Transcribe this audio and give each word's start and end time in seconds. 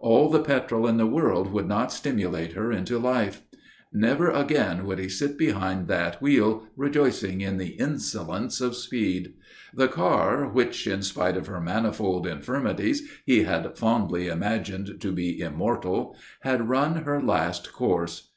All 0.00 0.28
the 0.28 0.42
petrol 0.42 0.88
in 0.88 0.96
the 0.96 1.06
world 1.06 1.52
would 1.52 1.68
not 1.68 1.92
stimulate 1.92 2.54
her 2.54 2.72
into 2.72 2.98
life. 2.98 3.42
Never 3.92 4.28
again 4.28 4.84
would 4.86 4.98
he 4.98 5.08
sit 5.08 5.38
behind 5.38 5.86
that 5.86 6.20
wheel 6.20 6.66
rejoicing 6.76 7.42
in 7.42 7.58
the 7.58 7.76
insolence 7.78 8.60
of 8.60 8.74
speed. 8.74 9.34
The 9.72 9.86
car, 9.86 10.48
which, 10.48 10.88
in 10.88 11.02
spite 11.02 11.36
of 11.36 11.46
her 11.46 11.60
manifold 11.60 12.26
infirmities, 12.26 13.08
he 13.24 13.44
had 13.44 13.78
fondly 13.78 14.26
imagined 14.26 15.00
to 15.00 15.12
be 15.12 15.38
immortal, 15.38 16.16
had 16.40 16.68
run 16.68 17.04
her 17.04 17.22
last 17.22 17.72
course. 17.72 18.32